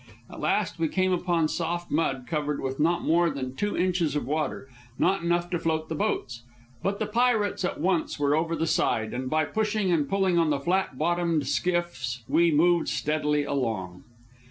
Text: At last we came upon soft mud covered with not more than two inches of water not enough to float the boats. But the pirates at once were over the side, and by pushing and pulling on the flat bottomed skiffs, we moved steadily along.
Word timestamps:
At 0.31 0.39
last 0.39 0.79
we 0.79 0.87
came 0.87 1.11
upon 1.13 1.47
soft 1.47 1.91
mud 1.91 2.25
covered 2.25 2.59
with 2.59 2.79
not 2.79 3.03
more 3.03 3.29
than 3.29 3.53
two 3.55 3.77
inches 3.77 4.15
of 4.15 4.25
water 4.25 4.67
not 4.97 5.21
enough 5.21 5.47
to 5.51 5.59
float 5.59 5.89
the 5.89 5.93
boats. 5.93 6.41
But 6.81 6.97
the 6.97 7.05
pirates 7.05 7.63
at 7.63 7.79
once 7.79 8.17
were 8.17 8.35
over 8.35 8.55
the 8.55 8.65
side, 8.65 9.13
and 9.13 9.29
by 9.29 9.45
pushing 9.45 9.91
and 9.91 10.09
pulling 10.09 10.39
on 10.39 10.49
the 10.49 10.59
flat 10.59 10.97
bottomed 10.97 11.45
skiffs, 11.45 12.23
we 12.27 12.51
moved 12.51 12.87
steadily 12.89 13.43
along. 13.43 14.03